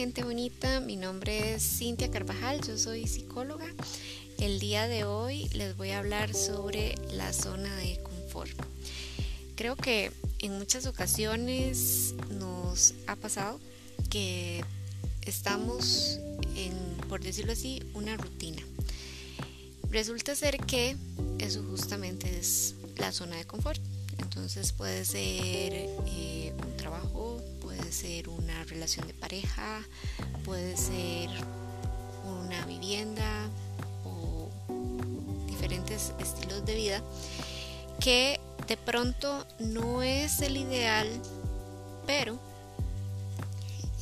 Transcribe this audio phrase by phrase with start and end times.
[0.00, 3.66] gente bonita, mi nombre es Cintia Carvajal, yo soy psicóloga.
[4.38, 8.50] El día de hoy les voy a hablar sobre la zona de confort.
[9.56, 13.60] Creo que en muchas ocasiones nos ha pasado
[14.08, 14.64] que
[15.26, 16.18] estamos
[16.56, 16.72] en,
[17.06, 18.62] por decirlo así, una rutina.
[19.90, 20.96] Resulta ser que
[21.40, 23.82] eso justamente es la zona de confort.
[24.18, 27.39] Entonces puede ser eh, un trabajo,
[27.90, 29.82] puede ser una relación de pareja,
[30.44, 31.28] puede ser
[32.24, 33.48] una vivienda
[34.04, 34.48] o
[35.48, 37.02] diferentes estilos de vida
[37.98, 41.08] que de pronto no es el ideal,
[42.06, 42.38] pero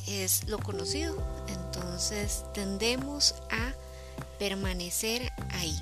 [0.07, 1.17] es lo conocido.
[1.47, 3.73] Entonces tendemos a
[4.37, 5.75] permanecer ahí.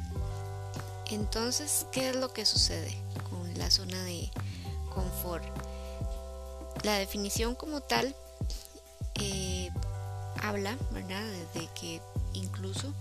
[1.12, 2.96] Entonces, ¿qué es lo que sucede
[3.30, 4.32] con la zona de
[4.96, 5.57] confort?
[6.88, 8.16] La definición como tal
[9.16, 9.70] eh,
[10.42, 11.22] habla, ¿verdad?
[11.54, 12.00] De que
[12.32, 12.94] incluso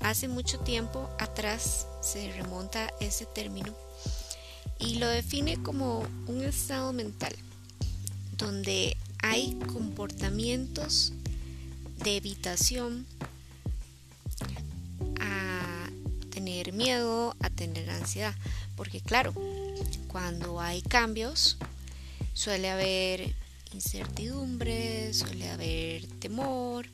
[0.00, 3.72] hace mucho tiempo atrás se remonta ese término
[4.78, 7.34] y lo define como un estado mental
[8.36, 11.14] donde hay comportamientos
[12.04, 13.06] de evitación
[15.18, 15.88] a
[16.30, 18.34] tener miedo, a tener ansiedad,
[18.76, 19.32] porque claro,
[20.08, 21.56] cuando hay cambios
[22.34, 23.34] suele haber
[23.72, 26.86] incertidumbre, suele haber temor,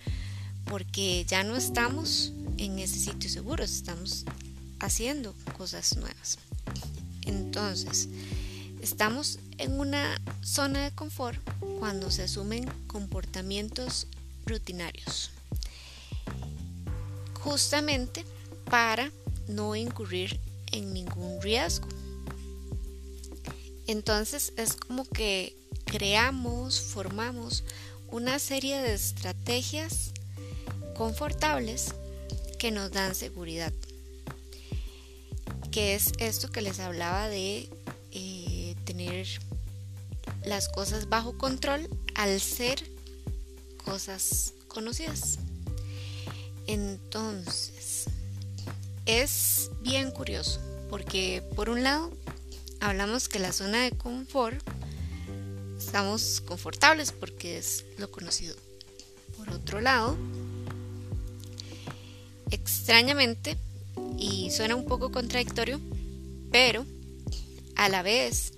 [0.65, 4.25] porque ya no estamos en ese sitio seguro, estamos
[4.81, 6.39] haciendo cosas nuevas.
[7.23, 8.09] Entonces,
[8.81, 11.39] estamos en una zona de confort
[11.79, 14.07] cuando se asumen comportamientos
[14.47, 15.31] rutinarios,
[17.41, 18.25] justamente
[18.71, 19.11] para
[19.49, 20.41] no incurrir
[20.73, 21.89] en ningún riesgo.
[23.89, 27.65] Entonces es como que creamos, formamos
[28.11, 30.13] una serie de estrategias
[30.95, 31.95] confortables
[32.59, 33.73] que nos dan seguridad.
[35.71, 37.71] Que es esto que les hablaba de
[38.13, 39.27] eh, tener
[40.45, 42.79] las cosas bajo control al ser
[43.85, 45.39] cosas conocidas.
[46.67, 48.05] Entonces,
[49.07, 50.61] es bien curioso
[50.91, 52.13] porque por un lado
[52.81, 54.59] hablamos que la zona de confort
[55.79, 58.57] estamos confortables porque es lo conocido.
[59.37, 60.17] Por otro lado,
[62.51, 63.57] extrañamente,
[64.19, 65.81] y suena un poco contradictorio,
[66.51, 66.85] pero
[67.77, 68.53] a la vez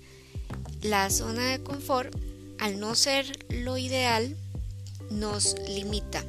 [0.81, 2.15] la zona de confort,
[2.59, 4.35] al no ser lo ideal,
[5.09, 6.23] nos limita.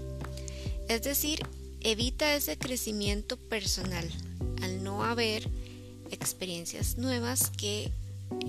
[0.89, 1.41] Es decir,
[1.81, 4.09] evita ese crecimiento personal
[4.63, 5.49] al no haber
[6.13, 7.91] experiencias nuevas que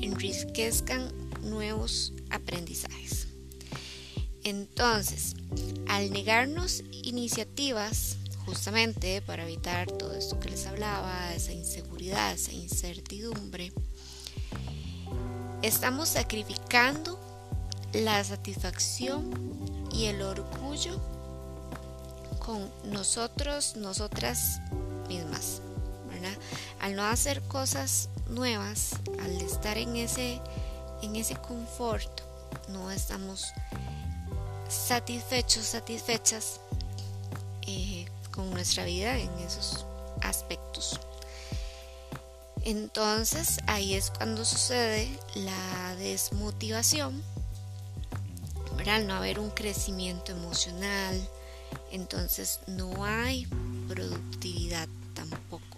[0.01, 3.27] enriquezcan nuevos aprendizajes.
[4.43, 5.35] Entonces,
[5.87, 13.71] al negarnos iniciativas justamente para evitar todo esto que les hablaba, esa inseguridad, esa incertidumbre,
[15.61, 17.19] estamos sacrificando
[17.93, 19.31] la satisfacción
[19.93, 20.99] y el orgullo
[22.39, 24.59] con nosotros, nosotras
[25.07, 25.61] mismas.
[26.79, 28.91] Al no hacer cosas nuevas,
[29.21, 30.41] al estar en ese,
[31.01, 32.21] en ese confort,
[32.69, 33.47] no estamos
[34.69, 36.59] satisfechos, satisfechas
[37.67, 39.85] eh, con nuestra vida en esos
[40.21, 40.99] aspectos.
[42.65, 47.21] Entonces ahí es cuando sucede la desmotivación,
[48.91, 51.29] al no haber un crecimiento emocional,
[51.91, 53.47] entonces no hay
[53.87, 55.72] productividad tampoco.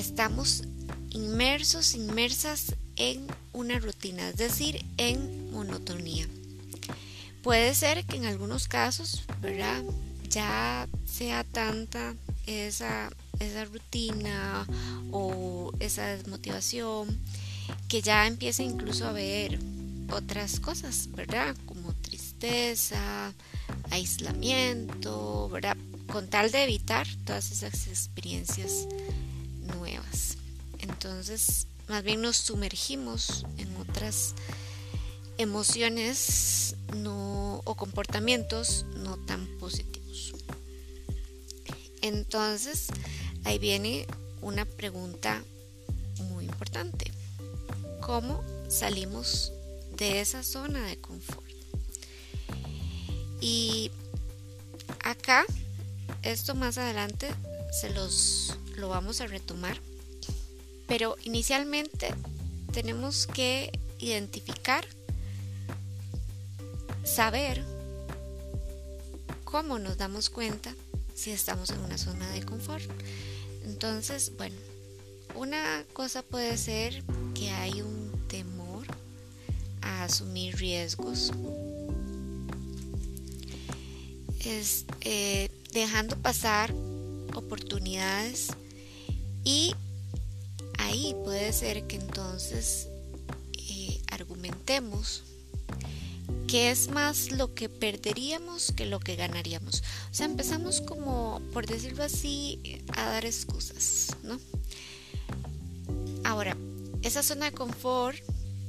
[0.00, 0.62] Estamos
[1.10, 6.26] inmersos, inmersas en una rutina, es decir, en monotonía.
[7.42, 9.82] Puede ser que en algunos casos, ¿verdad?
[10.30, 12.14] Ya sea tanta
[12.46, 14.66] esa, esa rutina
[15.12, 17.20] o esa desmotivación
[17.86, 19.58] que ya empiece incluso a ver
[20.10, 21.54] otras cosas, ¿verdad?
[21.66, 23.34] Como tristeza,
[23.90, 25.76] aislamiento, ¿verdad?
[26.10, 28.86] Con tal de evitar todas esas experiencias.
[31.02, 34.34] Entonces, más bien nos sumergimos en otras
[35.38, 36.76] emociones
[37.64, 40.34] o comportamientos no tan positivos.
[42.02, 42.88] Entonces,
[43.44, 44.06] ahí viene
[44.42, 45.42] una pregunta
[46.28, 47.10] muy importante.
[48.02, 49.54] ¿Cómo salimos
[49.96, 51.50] de esa zona de confort?
[53.40, 53.90] Y
[55.02, 55.46] acá,
[56.20, 57.30] esto más adelante
[57.80, 59.80] se los lo vamos a retomar,
[60.90, 62.12] pero inicialmente
[62.72, 63.70] tenemos que
[64.00, 64.84] identificar,
[67.04, 67.62] saber
[69.44, 70.74] cómo nos damos cuenta
[71.14, 72.84] si estamos en una zona de confort.
[73.66, 74.56] Entonces, bueno,
[75.36, 77.04] una cosa puede ser
[77.36, 78.84] que hay un temor
[79.82, 81.30] a asumir riesgos.
[84.44, 86.74] Es, eh, dejando pasar
[87.36, 88.48] oportunidades
[89.44, 89.72] y
[90.90, 92.88] ahí puede ser que entonces
[93.52, 95.22] eh, argumentemos
[96.48, 99.84] que es más lo que perderíamos que lo que ganaríamos.
[100.10, 104.40] O sea, empezamos como, por decirlo así, a dar excusas, ¿no?
[106.24, 106.56] Ahora,
[107.02, 108.18] esa zona de confort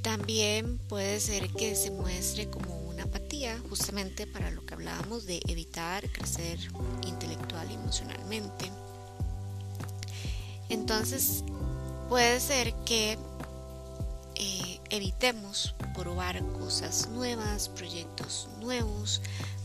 [0.04, 5.42] también puede ser que se muestre como una apatía, justamente para lo que hablábamos de
[5.48, 6.60] evitar crecer
[7.08, 8.72] intelectual y emocionalmente.
[10.70, 11.44] Entonces,
[12.12, 13.18] puede ser que
[14.36, 19.22] eh, evitemos probar cosas nuevas, proyectos nuevos,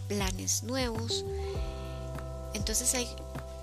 [0.06, 1.24] planes nuevos.
[2.54, 3.08] Entonces hay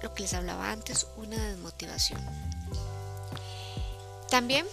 [0.02, 2.20] lo que les hablaba antes, una desmotivación.
[4.30, 4.66] También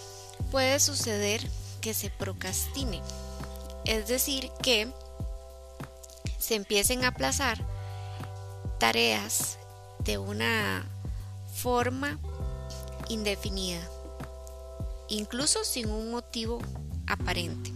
[0.51, 1.41] puede suceder
[1.79, 3.01] que se procrastine,
[3.85, 4.91] es decir, que
[6.37, 7.63] se empiecen a aplazar
[8.77, 9.57] tareas
[9.99, 10.85] de una
[11.55, 12.19] forma
[13.07, 13.79] indefinida,
[15.11, 16.59] incluso sin un motivo
[17.05, 17.71] aparente.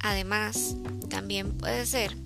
[0.00, 0.76] Además,
[1.08, 2.16] también puede ser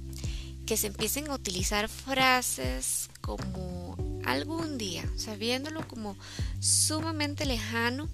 [0.67, 6.17] que se empiecen a utilizar frases como algún día, sabiéndolo como
[6.61, 8.09] sumamente lejano,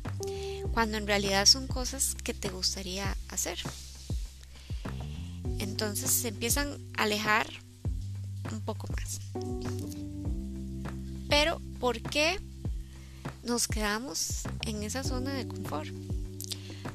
[0.73, 3.59] cuando en realidad son cosas que te gustaría hacer.
[5.59, 7.47] Entonces se empiezan a alejar
[8.53, 9.21] un poco más.
[11.29, 12.41] Pero, ¿por qué
[13.43, 15.91] nos quedamos en esa zona de confort?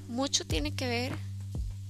[0.07, 1.13] Mucho tiene que ver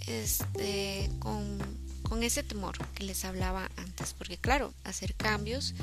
[0.07, 1.57] este, con,
[2.03, 5.73] con ese temor que les hablaba antes, porque claro, hacer cambios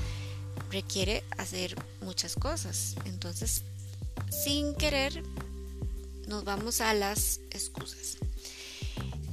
[0.71, 2.95] requiere hacer muchas cosas.
[3.05, 3.63] Entonces,
[4.31, 5.23] sin querer,
[6.27, 8.19] nos vamos a las excusas.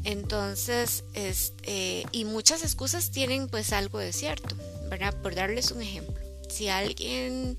[0.03, 4.55] Entonces, este, y muchas excusas tienen pues algo de cierto,
[4.89, 5.19] ¿verdad?
[5.21, 7.57] Por darles un ejemplo, si alguien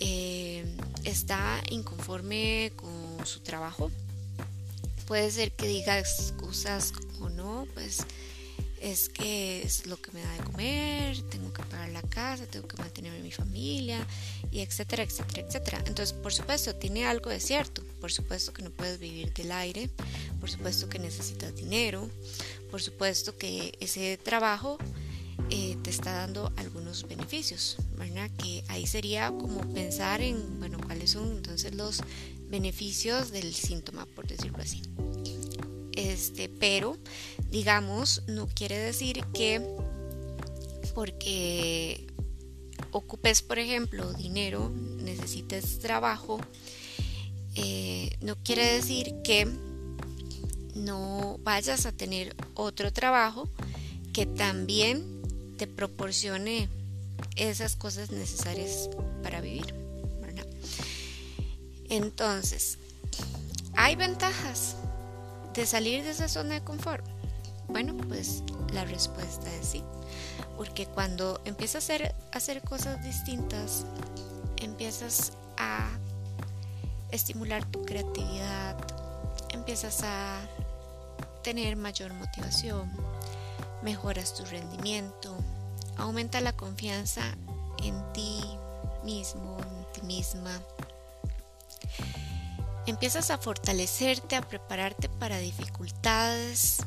[0.00, 0.64] eh,
[1.04, 3.90] está inconforme con su trabajo,
[5.06, 7.98] puede ser que diga excusas como no, pues
[8.80, 12.66] es que es lo que me da de comer, tengo que pagar la casa, tengo
[12.66, 14.06] que mantener a mi familia,
[14.50, 15.78] y etcétera, etcétera, etcétera.
[15.86, 17.82] Entonces, por supuesto, tiene algo de cierto.
[18.00, 19.90] Por supuesto que no puedes vivir del aire,
[20.40, 22.08] por supuesto que necesitas dinero,
[22.70, 24.78] por supuesto que ese trabajo
[25.50, 27.76] eh, te está dando algunos beneficios.
[28.38, 32.02] Que ahí sería como pensar en, bueno, cuáles son entonces los
[32.48, 34.82] beneficios del síntoma, por decirlo así.
[35.92, 36.96] Este, pero,
[37.50, 39.62] digamos, no quiere decir que
[40.94, 42.06] porque
[42.90, 46.40] ocupes, por ejemplo, dinero, necesites trabajo,
[47.54, 49.46] eh, no quiere decir que
[50.74, 53.48] no vayas a tener otro trabajo
[54.12, 55.19] que también
[55.60, 56.70] te proporcione
[57.36, 58.88] esas cosas necesarias
[59.22, 59.74] para vivir.
[61.90, 62.78] Entonces,
[63.76, 64.76] ¿hay ventajas
[65.52, 67.04] de salir de esa zona de confort?
[67.68, 69.84] Bueno, pues la respuesta es sí.
[70.56, 73.84] Porque cuando empiezas a hacer, cosas distintas,
[74.56, 75.90] empiezas a
[77.10, 78.78] estimular tu creatividad,
[79.52, 80.40] empiezas a
[81.42, 82.90] tener mayor motivación,
[83.82, 85.34] mejoras tu rendimiento,
[85.96, 87.22] aumenta la confianza
[87.82, 88.40] en ti
[89.04, 90.50] mismo, en ti misma,
[92.86, 96.78] empiezas a fortalecerte, a prepararte para dificultades,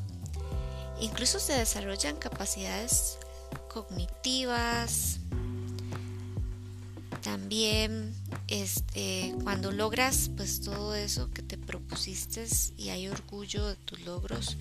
[0.99, 3.17] incluso se desarrollan capacidades
[3.71, 5.19] cognitivas,
[7.23, 8.13] también
[8.47, 12.45] este, cuando logras pues todo eso que te propusiste
[12.77, 14.57] y hay orgullo de tus logros,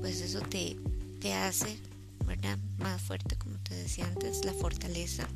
[0.00, 0.76] pues eso te,
[1.22, 1.78] te hace
[2.26, 2.58] ¿verdad?
[2.78, 5.28] más fuerte, como te decía antes, la fortaleza.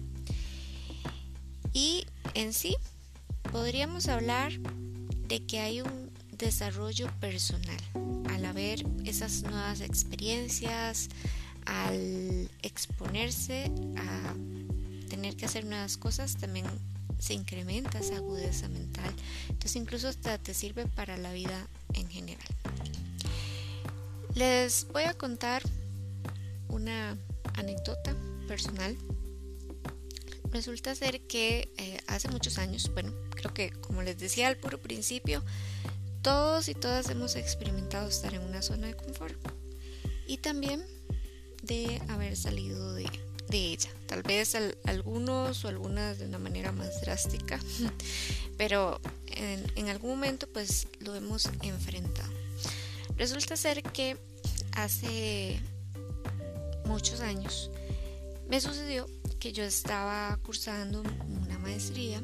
[1.72, 2.76] Y en sí,
[3.52, 4.52] podríamos hablar
[5.28, 7.78] de que hay un desarrollo personal
[8.30, 11.08] al haber esas nuevas experiencias,
[11.66, 14.34] al exponerse a
[15.08, 16.66] tener que hacer nuevas cosas, también
[17.20, 19.14] se incrementa esa agudeza mental.
[19.48, 22.46] Entonces incluso hasta te sirve para la vida en general.
[24.34, 25.62] Les voy a contar
[26.76, 27.18] una
[27.54, 28.14] anécdota
[28.46, 28.96] personal.
[30.52, 34.78] Resulta ser que eh, hace muchos años, bueno, creo que como les decía al puro
[34.80, 35.42] principio,
[36.22, 39.36] todos y todas hemos experimentado estar en una zona de confort.
[40.26, 40.84] Y también
[41.62, 43.06] de haber salido de,
[43.50, 43.90] ella.
[44.06, 44.54] Tal vez
[44.84, 47.58] algunos o algunas de una manera más drástica,
[48.58, 52.32] pero en, en algún momento pues lo hemos enfrentado.
[53.16, 54.18] Resulta ser que
[54.72, 55.60] hace
[56.86, 57.70] muchos años
[58.48, 59.06] me sucedió
[59.38, 61.02] que yo estaba cursando
[61.42, 62.20] una maestría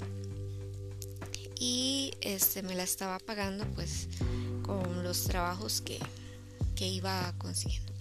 [1.59, 4.09] y este me la estaba pagando pues
[4.63, 5.99] con los trabajos que,
[6.75, 7.93] que iba consiguiendo.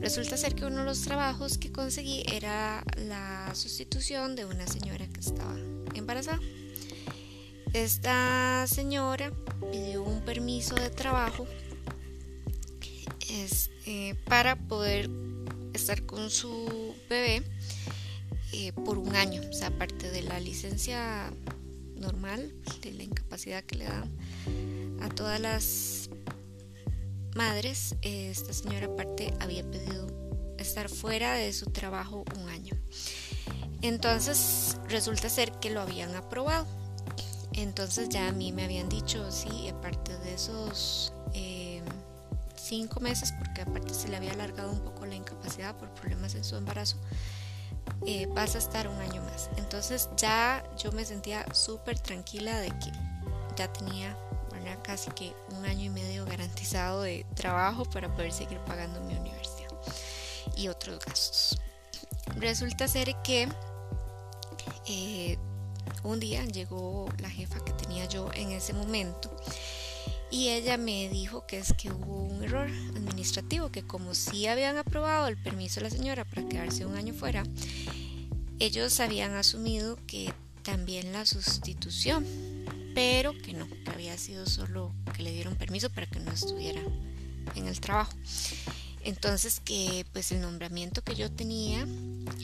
[0.00, 5.06] Resulta ser que uno de los trabajos que conseguí era la sustitución de una señora
[5.06, 5.56] que estaba
[5.94, 6.40] embarazada.
[7.72, 9.32] Esta señora
[9.70, 11.46] pidió un permiso de trabajo
[13.90, 15.08] eh, para poder
[15.78, 17.42] estar con su bebé
[18.52, 21.32] eh, por un año, o sea, aparte de la licencia
[21.96, 24.10] normal, de la incapacidad que le dan
[25.00, 26.10] a todas las
[27.34, 30.06] madres, esta señora aparte había pedido
[30.58, 32.74] estar fuera de su trabajo un año.
[33.82, 36.66] Entonces resulta ser que lo habían aprobado.
[37.52, 41.12] Entonces ya a mí me habían dicho, sí, aparte de esos
[42.68, 46.44] cinco meses, porque aparte se le había alargado un poco la incapacidad por problemas en
[46.44, 46.96] su embarazo,
[48.06, 49.50] eh, vas a estar un año más.
[49.56, 52.92] Entonces ya yo me sentía súper tranquila de que
[53.56, 54.16] ya tenía
[54.82, 59.70] casi que un año y medio garantizado de trabajo para poder seguir pagando mi universidad
[60.56, 61.60] y otros gastos.
[62.36, 63.48] Resulta ser que
[64.86, 65.38] eh,
[66.02, 69.34] un día llegó la jefa que tenía yo en ese momento
[70.30, 74.76] y ella me dijo que es que hubo un error administrativo, que como sí habían
[74.76, 77.44] aprobado el permiso de la señora para quedarse un año fuera,
[78.58, 80.32] ellos habían asumido que
[80.62, 82.26] también la sustitución,
[82.94, 86.82] pero que no, que había sido solo que le dieron permiso para que no estuviera
[87.54, 88.12] en el trabajo.
[89.02, 91.86] Entonces que pues el nombramiento que yo tenía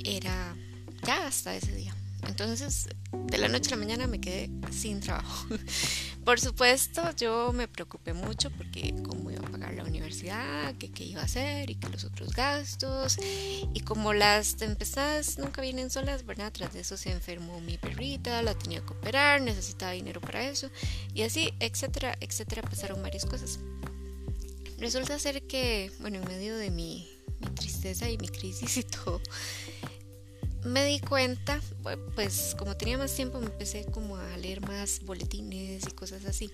[0.05, 0.57] era
[1.05, 1.95] ya hasta ese día.
[2.27, 5.47] Entonces, de la noche a la mañana me quedé sin trabajo.
[6.25, 11.05] Por supuesto, yo me preocupé mucho porque cómo iba a pagar la universidad, qué, qué
[11.05, 13.19] iba a hacer y que los otros gastos.
[13.21, 16.53] Y como las tempestades nunca vienen solas, ¿verdad?
[16.53, 20.71] Tras de eso se enfermó mi perrita, la tenía que operar, necesitaba dinero para eso.
[21.13, 23.59] Y así, etcétera, etcétera, pasaron varias cosas.
[24.79, 27.09] Resulta ser que, bueno, en medio de mi,
[27.41, 29.21] mi tristeza y mi crisis y todo,
[30.65, 31.61] me di cuenta,
[32.15, 36.51] pues como tenía más tiempo me empecé como a leer más boletines y cosas así.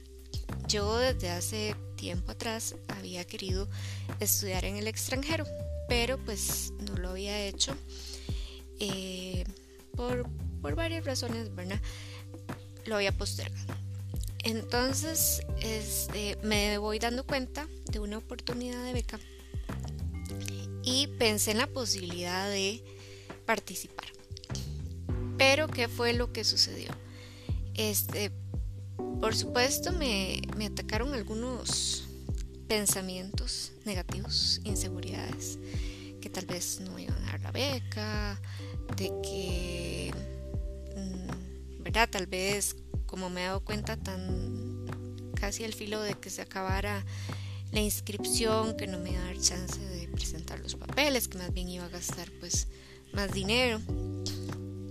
[0.69, 3.69] Yo desde hace tiempo atrás había querido
[4.19, 5.45] estudiar en el extranjero,
[5.89, 7.77] pero pues no lo había hecho
[8.79, 9.45] eh,
[9.97, 10.29] por,
[10.61, 11.81] por varias razones, ¿verdad?
[12.87, 13.75] Lo había postergado.
[14.43, 19.21] Entonces este, me voy dando cuenta de una oportunidad de beca
[20.83, 22.83] y pensé en la posibilidad de
[23.51, 24.07] participar.
[25.37, 26.93] Pero, ¿qué fue lo que sucedió?
[27.75, 28.31] Este,
[29.21, 32.05] por supuesto, me, me atacaron algunos
[32.69, 35.59] pensamientos negativos, inseguridades,
[36.21, 38.41] que tal vez no iban a dar la beca,
[38.97, 40.15] de que,
[40.97, 42.09] mm, ¿verdad?
[42.09, 42.77] Tal vez,
[43.07, 44.87] como me he dado cuenta, tan
[45.35, 47.05] casi al filo de que se acabara
[47.73, 51.53] la inscripción, que no me iba a dar chance de presentar los papeles, que más
[51.53, 52.69] bien iba a gastar pues
[53.13, 53.81] más dinero.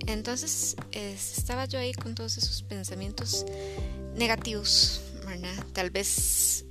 [0.08, 3.46] Entonces estaba yo ahí con todos esos pensamientos
[4.16, 5.02] negativos,
[5.74, 6.66] Tal vez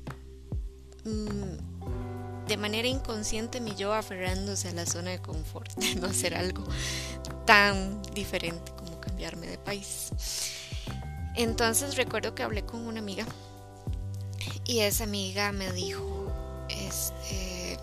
[1.04, 6.64] mm, de manera inconsciente mi yo aferrándose a la zona de confort, no hacer algo
[7.46, 10.10] tan diferente como cambiarme de país.
[11.36, 13.24] Entonces recuerdo que hablé con una amiga
[14.64, 16.32] y esa amiga me dijo,
[16.68, 17.78] este,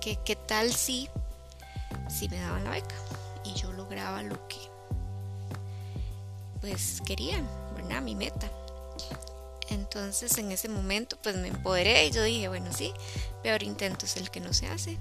[0.00, 1.08] que qué tal si
[2.12, 2.94] si me daban la beca
[3.44, 4.58] y yo lograba lo que
[6.60, 7.42] pues quería,
[7.74, 8.02] ¿verdad?
[8.02, 8.50] Mi meta.
[9.68, 12.92] Entonces en ese momento pues me empoderé y yo dije, bueno, sí,
[13.42, 14.98] peor intento es el que no se hace.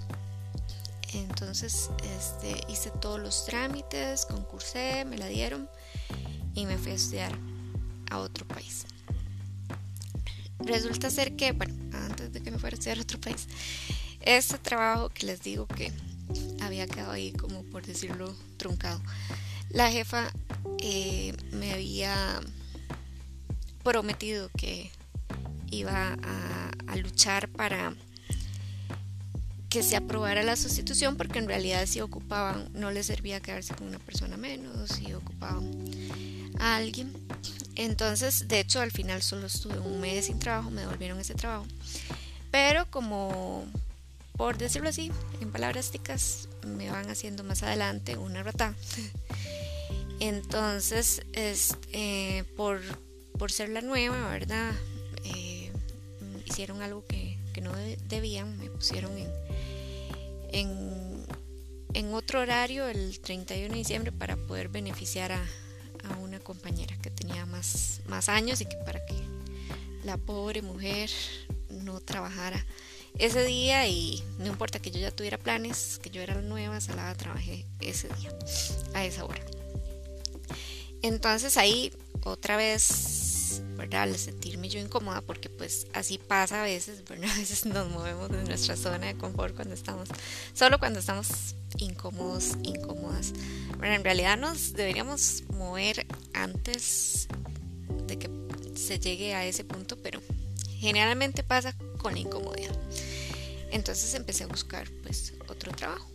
[1.14, 5.70] Entonces este, hice todos los trámites, concursé, me la dieron
[6.56, 7.38] y me fui a estudiar
[8.10, 8.86] a otro país.
[10.60, 13.48] Resulta ser que, bueno, antes de que me fuera a estudiar a otro país,
[14.22, 15.92] este trabajo que les digo que
[16.62, 19.02] había quedado ahí como por decirlo truncado.
[19.70, 20.32] La jefa
[20.80, 22.42] eh, me había
[23.84, 24.92] prometido que
[25.70, 27.94] iba a, a, luchar para
[29.70, 33.88] que se aprobara la sustitución porque en realidad si ocupaban no les servía quedarse con
[33.88, 35.66] una persona menos si ocupaban
[36.60, 37.14] a alguien
[37.76, 41.66] entonces de hecho al final solo estuve un mes sin trabajo me devolvieron ese trabajo
[42.52, 43.66] pero como
[44.42, 48.74] por decirlo así, en palabras ticas, me van haciendo más adelante una rata.
[50.20, 52.82] Entonces, este, por,
[53.38, 54.72] por ser la nueva, ¿verdad?
[55.26, 55.72] Eh,
[56.48, 57.72] hicieron algo que, no
[58.10, 59.30] debían, me pusieron en,
[60.54, 61.24] en,
[61.94, 65.46] en, otro horario el 31 de diciembre para poder beneficiar a,
[66.06, 69.14] a una compañera que tenía más, más años y que para que
[70.04, 71.12] la pobre mujer
[71.70, 72.66] no trabajara
[73.22, 77.14] ese día y no importa que yo ya tuviera planes, que yo era nueva, salada,
[77.14, 78.34] trabajé ese día,
[78.96, 79.46] a esa hora.
[81.04, 84.04] Entonces ahí otra vez, ¿verdad?
[84.04, 87.30] Al sentirme yo incómoda, porque pues así pasa a veces, ¿verdad?
[87.36, 90.10] A veces nos movemos de nuestra zona de confort cuando estamos,
[90.54, 93.34] solo cuando estamos incómodos, incómodas.
[93.78, 97.28] Bueno, en realidad nos deberíamos mover antes
[98.08, 98.30] de que
[98.76, 100.22] se llegue a ese punto, pero
[100.80, 102.76] generalmente pasa con la incomodidad.
[103.72, 106.10] Entonces empecé a buscar pues otro trabajo.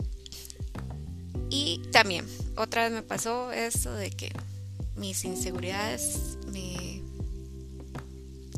[1.49, 2.27] Y también
[2.57, 4.33] otra vez me pasó eso de que
[4.97, 7.03] mis inseguridades me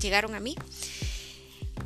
[0.00, 0.56] llegaron a mí.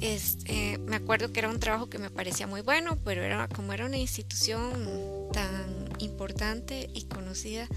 [0.00, 3.72] Este, me acuerdo que era un trabajo que me parecía muy bueno, pero era como
[3.72, 7.68] era una institución tan importante y conocida,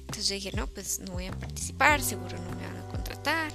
[0.00, 3.52] entonces yo dije, no, pues no voy a participar, seguro no me van a contratar.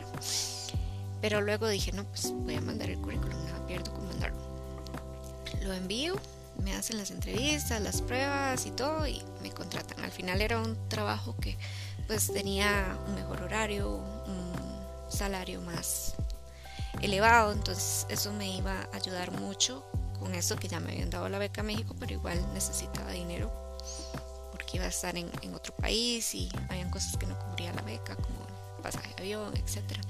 [1.22, 4.38] Pero luego dije, no, pues voy a mandar el currículum, no pierdo con mandarlo.
[5.63, 6.15] Lo envío,
[6.63, 10.03] me hacen las entrevistas, las pruebas y todo y me contratan.
[10.03, 11.57] Al final era un trabajo que
[12.07, 14.53] pues tenía un mejor horario, un
[15.10, 16.15] salario más
[17.01, 19.84] elevado, entonces eso me iba a ayudar mucho
[20.19, 23.51] con eso que ya me habían dado la beca a México, pero igual necesitaba dinero
[24.51, 27.81] porque iba a estar en, en otro país y habían cosas que no cubría la
[27.81, 30.01] beca, como pasaje de avión, etcétera.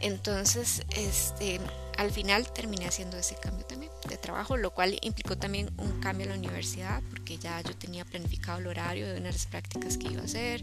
[0.00, 1.60] Entonces, este,
[1.96, 6.24] al final terminé haciendo ese cambio también de trabajo, lo cual implicó también un cambio
[6.24, 10.22] en la universidad, porque ya yo tenía planificado el horario de unas prácticas que iba
[10.22, 10.62] a hacer,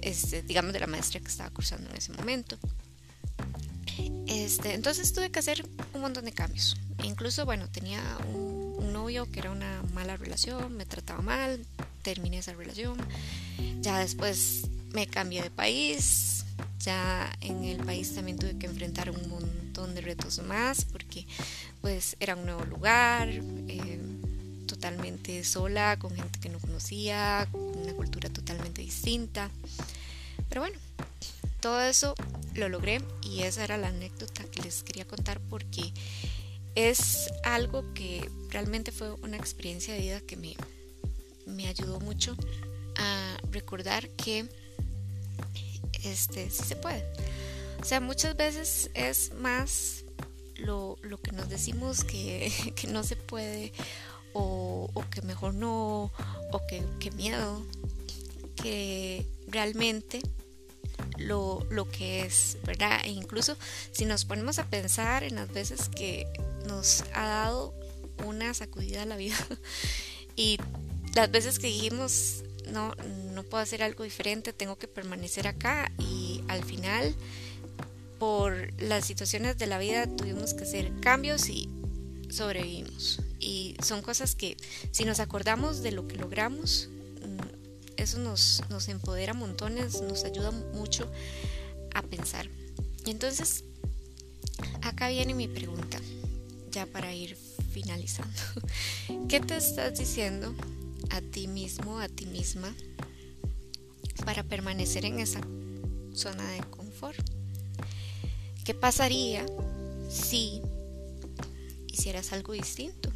[0.00, 2.56] este, digamos de la maestría que estaba cursando en ese momento.
[4.26, 6.76] Este, entonces tuve que hacer un montón de cambios.
[7.02, 8.00] Incluso, bueno, tenía
[8.34, 11.64] un, un novio que era una mala relación, me trataba mal,
[12.02, 12.96] terminé esa relación.
[13.80, 16.39] Ya después me cambié de país,
[16.80, 21.26] ya en el país también tuve que enfrentar un montón de retos más porque
[21.80, 24.00] pues era un nuevo lugar, eh,
[24.66, 29.50] totalmente sola, con gente que no conocía, con una cultura totalmente distinta.
[30.48, 30.78] Pero bueno,
[31.60, 32.14] todo eso
[32.54, 35.92] lo logré y esa era la anécdota que les quería contar porque
[36.74, 40.56] es algo que realmente fue una experiencia de vida que me,
[41.46, 42.36] me ayudó mucho
[42.96, 44.48] a recordar que
[46.04, 47.04] este, sí se puede.
[47.80, 50.04] O sea, muchas veces es más
[50.56, 52.52] lo, que nos decimos que,
[52.88, 53.72] no se puede
[54.32, 56.12] o, que mejor no
[56.52, 57.64] o que, miedo
[58.56, 60.20] que realmente
[61.16, 63.00] lo, lo, que es, ¿verdad?
[63.04, 63.56] E incluso
[63.90, 66.26] si nos ponemos a pensar en las veces que
[66.66, 67.74] nos ha dado
[68.26, 69.36] una sacudida a la vida
[70.36, 70.58] y
[71.14, 72.94] las veces que dijimos no,
[73.32, 77.14] no puedo hacer algo diferente, tengo que permanecer acá y al final
[78.18, 81.68] por las situaciones de la vida tuvimos que hacer cambios y
[82.28, 83.20] sobrevivimos.
[83.38, 84.56] Y son cosas que
[84.90, 86.90] si nos acordamos de lo que logramos,
[87.22, 91.10] mm, eso nos, nos empodera montones, nos ayuda mucho
[91.94, 92.48] a pensar.
[93.06, 93.64] Y entonces,
[94.82, 95.98] acá viene mi pregunta,
[96.70, 97.36] ya para ir
[97.72, 98.40] finalizando.
[99.28, 100.54] ¿Qué te estás diciendo
[101.10, 102.74] a ti mismo, a ti misma,
[104.24, 105.40] para permanecer en esa
[106.12, 107.18] zona de confort.
[108.64, 109.46] ¿Qué pasaría
[110.08, 110.60] si
[111.86, 113.10] hicieras algo distinto?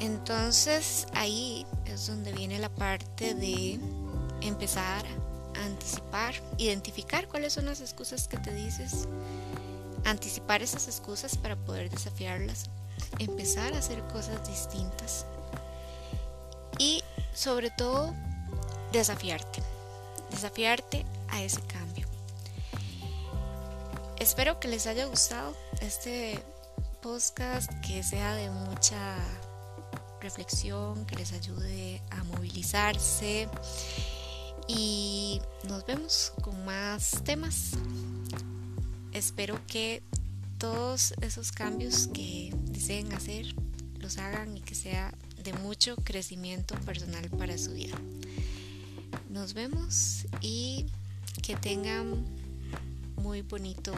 [0.00, 3.78] Entonces ahí es donde viene la parte de
[4.42, 5.04] empezar
[5.56, 9.08] a anticipar, identificar cuáles son las excusas que te dices,
[10.04, 12.68] anticipar esas excusas para poder desafiarlas,
[13.18, 15.26] empezar a hacer cosas distintas
[17.34, 18.14] sobre todo
[18.92, 19.62] desafiarte,
[20.30, 22.06] desafiarte a ese cambio.
[24.18, 26.42] Espero que les haya gustado este
[27.02, 29.16] podcast, que sea de mucha
[30.20, 33.48] reflexión, que les ayude a movilizarse
[34.66, 37.72] y nos vemos con más temas.
[39.12, 40.02] Espero que
[40.58, 43.54] todos esos cambios que deseen hacer
[43.98, 45.12] los hagan y que sea
[45.44, 47.96] de mucho crecimiento personal para su vida.
[49.30, 50.86] Nos vemos y
[51.42, 52.24] que tengan
[53.16, 53.92] muy bonito